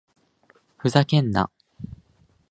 [0.79, 1.51] ふざけんな！